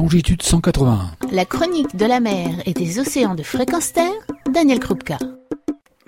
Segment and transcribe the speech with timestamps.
[0.00, 1.10] longitude 181.
[1.30, 4.14] La chronique de la mer et des océans de fréquence terre,
[4.50, 5.18] Daniel Krupka.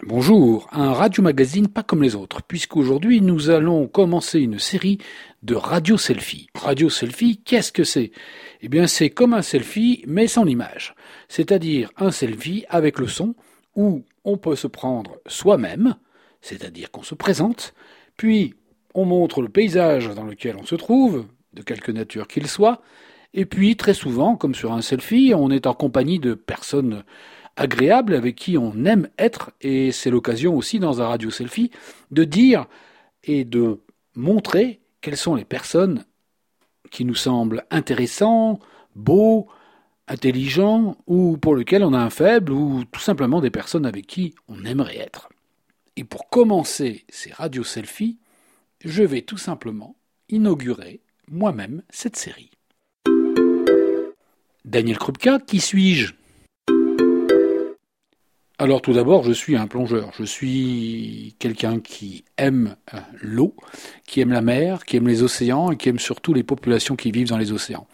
[0.06, 4.96] Bonjour, un radio-magazine pas comme les autres, puisqu'aujourd'hui nous allons commencer une série
[5.42, 6.46] de radio selfie.
[6.54, 8.12] Radio selfie, qu'est-ce que c'est?
[8.62, 10.94] Eh bien c'est comme un selfie mais sans l'image.
[11.28, 13.34] C'est-à-dire un selfie avec le son
[13.76, 15.96] où on peut se prendre soi-même,
[16.40, 17.74] c'est-à-dire qu'on se présente,
[18.16, 18.54] puis
[18.94, 22.80] on montre le paysage dans lequel on se trouve, de quelque nature qu'il soit,
[23.34, 27.04] et puis très souvent, comme sur un selfie, on est en compagnie de personnes
[27.56, 31.70] agréables avec qui on aime être, et c'est l'occasion aussi dans un radio selfie
[32.10, 32.66] de dire
[33.24, 33.80] et de
[34.14, 36.04] montrer quelles sont les personnes
[36.90, 38.58] qui nous semblent intéressants,
[38.94, 39.48] beaux,
[40.08, 44.34] intelligents, ou pour lesquels on a un faible, ou tout simplement des personnes avec qui
[44.48, 45.28] on aimerait être.
[45.96, 48.18] Et pour commencer ces radio selfies,
[48.84, 49.96] je vais tout simplement
[50.28, 52.50] inaugurer moi-même cette série.
[54.64, 56.14] Daniel Krupka, qui suis-je?
[58.58, 60.12] Alors tout d'abord, je suis un plongeur.
[60.16, 63.56] Je suis quelqu'un qui aime euh, l'eau,
[64.06, 67.10] qui aime la mer, qui aime les océans et qui aime surtout les populations qui
[67.10, 67.88] vivent dans les océans.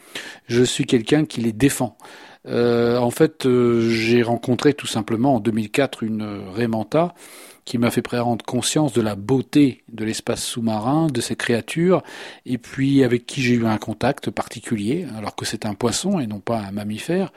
[0.47, 1.97] Je suis quelqu'un qui les défend.
[2.47, 6.23] Euh, en fait, euh, j'ai rencontré tout simplement en 2004 une
[6.55, 7.15] Raymanta
[7.69, 12.03] qui m'a fait prendre conscience de la beauté de l'espace sous-marin, de ces créatures,
[12.47, 16.27] et puis avec qui j'ai eu un contact particulier, alors que c'est un poisson et
[16.27, 17.31] non pas un mammifère.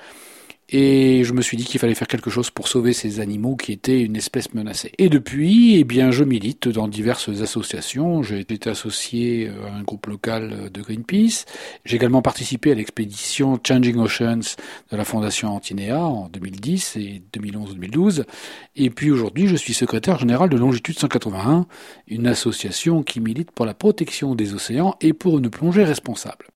[0.74, 3.74] Et je me suis dit qu'il fallait faire quelque chose pour sauver ces animaux qui
[3.74, 4.94] étaient une espèce menacée.
[4.98, 8.24] Et depuis, eh bien, je milite dans diverses associations.
[8.24, 11.46] J'ai été associé euh, à un groupe local de Greenpeace.
[11.84, 14.56] J'ai également participé à l'expédition Changing Oceans
[14.92, 18.24] de la Fondation Antinea en 2010 et 2011-2012.
[18.78, 21.66] Et puis aujourd'hui, je suis secrétaire général de Longitude 181,
[22.08, 26.48] une association qui milite pour la protection des océans et pour une plongée responsable.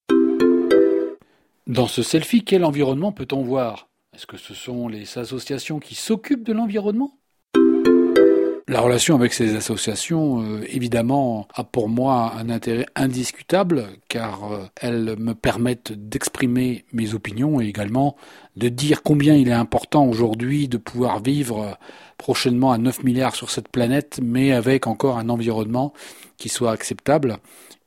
[1.68, 3.90] Dans ce selfie, quel environnement peut-on voir?
[4.16, 7.18] Est-ce que ce sont les associations qui s'occupent de l'environnement?
[8.68, 14.66] La relation avec ces associations, euh, évidemment, a pour moi un intérêt indiscutable car euh,
[14.82, 18.16] elles me permettent d'exprimer mes opinions et également
[18.56, 21.78] de dire combien il est important aujourd'hui de pouvoir vivre
[22.18, 25.94] prochainement à 9 milliards sur cette planète, mais avec encore un environnement
[26.38, 27.38] qui soit acceptable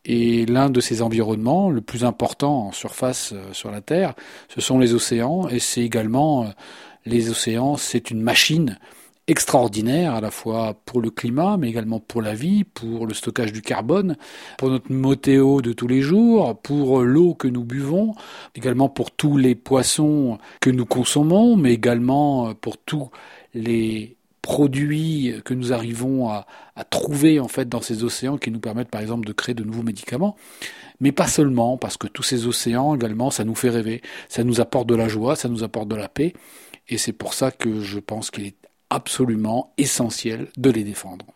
[0.08, 4.14] et l'un de ces environnements, le plus important en surface euh, sur la Terre,
[4.48, 5.48] ce sont les océans.
[5.48, 6.48] Et c'est également euh,
[7.04, 8.78] les océans, c'est une machine
[9.26, 13.52] extraordinaire à la fois pour le climat, mais également pour la vie, pour le stockage
[13.52, 14.16] du carbone,
[14.56, 18.14] pour notre motéo de tous les jours, pour l'eau que nous buvons,
[18.54, 23.10] également pour tous les poissons que nous consommons, mais également pour tous
[23.52, 24.17] les
[24.48, 26.46] produits que nous arrivons à,
[26.88, 29.82] trouver en fait dans ces océans qui nous permettent par exemple de créer de nouveaux
[29.82, 30.36] médicaments,
[31.00, 34.00] mais pas seulement parce que tous ces océans également ça nous fait rêver,
[34.30, 36.32] ça nous apporte de la joie, ça nous apporte de la paix,
[36.88, 38.56] et c'est pour ça que je pense qu'il est
[38.88, 41.26] absolument essentiel de les défendre.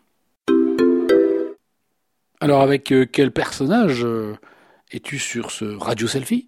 [2.39, 4.35] Alors avec euh, quel personnage euh,
[4.91, 6.47] es-tu sur ce radio selfie?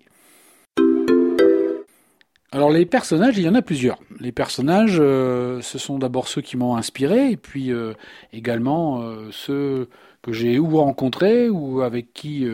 [2.55, 3.99] Alors les personnages, il y en a plusieurs.
[4.21, 7.93] Les personnages, euh, ce sont d'abord ceux qui m'ont inspiré, et puis euh,
[8.31, 9.89] également euh, ceux
[10.21, 12.47] que j'ai ou rencontrés ou avec qui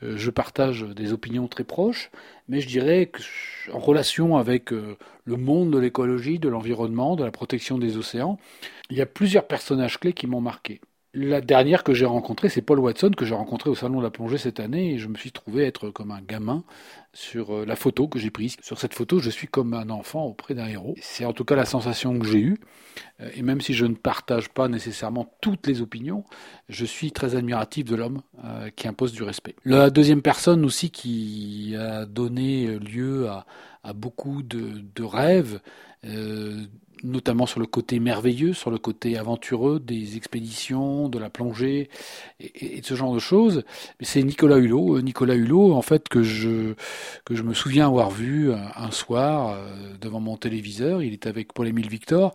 [0.00, 2.10] je partage des opinions très proches.
[2.48, 3.20] Mais je dirais que
[3.72, 8.38] en relation avec le monde de l'écologie, de l'environnement, de la protection des océans,
[8.90, 10.80] il y a plusieurs personnages clés qui m'ont marqué.
[11.18, 14.10] La dernière que j'ai rencontrée, c'est Paul Watson, que j'ai rencontré au Salon de la
[14.10, 16.62] Plongée cette année, et je me suis trouvé être comme un gamin
[17.14, 18.58] sur euh, la photo que j'ai prise.
[18.60, 20.94] Sur cette photo, je suis comme un enfant auprès d'un héros.
[21.00, 22.58] C'est en tout cas la sensation que j'ai eue,
[23.22, 26.22] euh, et même si je ne partage pas nécessairement toutes les opinions,
[26.68, 29.56] je suis très admiratif de l'homme euh, qui impose du respect.
[29.64, 33.46] La deuxième personne aussi qui a donné lieu à,
[33.94, 35.60] beaucoup de, de rêves,
[37.06, 41.88] notamment sur le côté merveilleux, sur le côté aventureux des expéditions, de la plongée
[42.40, 43.62] et, de ce genre de choses.
[44.00, 46.74] C'est Nicolas Hulot, euh, Nicolas Hulot en fait que je
[47.24, 51.02] que je me souviens avoir vu euh, un soir euh, devant mon téléviseur.
[51.02, 52.34] Il était avec Paul-Émile Victor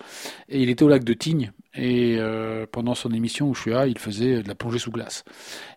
[0.50, 1.52] et il était au lac de Tignes.
[1.74, 2.20] Et
[2.74, 5.24] pendant son émission où je suis là, il faisait de la plongée sous glace.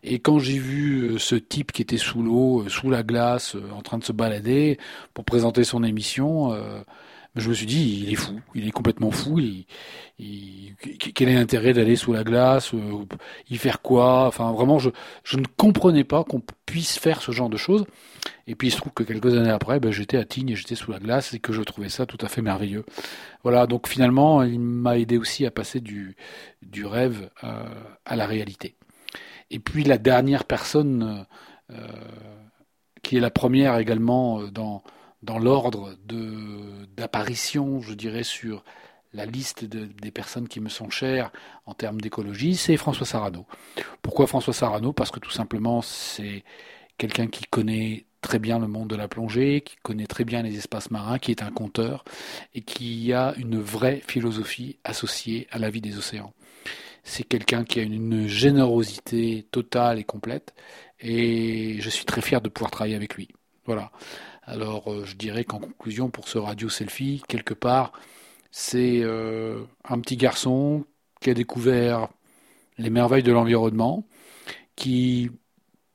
[0.02, 3.98] Et quand j'ai vu ce type qui était sous l'eau, sous la glace, en train
[3.98, 4.78] de se balader
[5.14, 6.52] pour présenter son émission,
[7.36, 9.40] je me suis dit, il est fou, il est complètement fou.
[10.18, 13.04] Quel est l'intérêt d'aller sous la glace euh,
[13.50, 14.26] Y faire quoi?
[14.28, 14.90] Enfin, vraiment, je,
[15.36, 17.86] ne comprenais pas qu'on puisse faire ce genre de choses.
[18.46, 20.76] Et puis il se trouve que quelques années après, ben, j'étais à Tignes et j'étais
[20.76, 22.84] sous la glace et que je trouvais ça tout à fait merveilleux.
[23.42, 26.16] Voilà, donc finalement, il m'a aidé aussi à passer du,
[26.62, 27.64] du rêve euh,
[28.04, 28.76] à la réalité.
[29.50, 31.26] Et puis la dernière personne
[31.72, 31.88] euh,
[33.02, 34.82] qui est la première également dans,
[35.24, 35.96] dans l'ordre
[36.96, 38.64] d'apparition, je dirais, sur
[39.12, 41.30] la liste des personnes qui me sont chères
[41.66, 43.46] en termes d'écologie, c'est François Sarano.
[44.02, 44.92] Pourquoi François Sarano?
[44.92, 46.44] Parce que tout simplement, c'est
[46.98, 50.56] quelqu'un qui connaît très bien le monde de la plongée, qui connaît très bien les
[50.56, 52.04] espaces marins, qui est un conteur
[52.54, 56.32] et qui a une vraie philosophie associée à la vie des océans.
[57.02, 60.54] C'est quelqu'un qui a une générosité totale et complète
[61.00, 63.28] et je suis très fier de pouvoir travailler avec lui.
[63.66, 63.90] Voilà.
[64.46, 67.92] Alors euh, je dirais qu'en conclusion pour ce radio selfie, quelque part,
[68.50, 70.84] c'est euh, un petit garçon
[71.20, 72.08] qui a découvert
[72.76, 74.04] les merveilles de l'environnement,
[74.76, 75.30] qui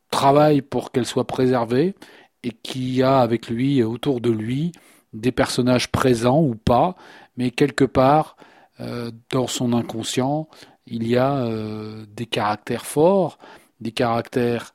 [0.10, 1.96] travaille pour qu'elle soit préservée
[2.44, 4.72] et qui a avec lui, autour de lui,
[5.14, 6.96] des personnages présents ou pas,
[7.38, 8.38] mais quelque part,
[8.80, 10.50] euh, dans son inconscient,
[10.88, 11.48] il y a
[12.08, 13.38] des caractères forts,
[13.80, 14.74] des caractères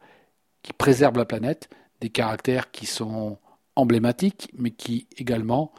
[0.62, 1.68] qui préservent la planète,
[2.00, 3.38] des caractères qui sont
[3.76, 5.72] emblématiques, mais qui également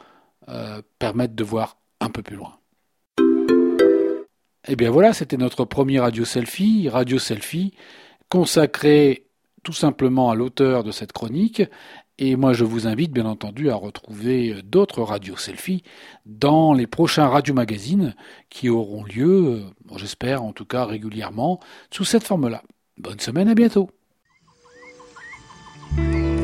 [0.48, 2.58] euh, permettent de voir un peu plus loin.
[4.68, 7.72] Et eh bien voilà, c'était notre premier radio selfie, radio selfie
[8.28, 9.26] consacré
[9.62, 11.62] tout simplement à l'auteur de cette chronique.
[12.18, 15.82] Et moi, je vous invite bien entendu à retrouver d'autres radios selfies
[16.24, 18.14] dans les prochains radio magazines
[18.48, 21.60] qui auront lieu, euh, j'espère en tout cas régulièrement,
[21.90, 22.62] sous cette forme-là.
[22.96, 23.90] Bonne semaine, à bientôt.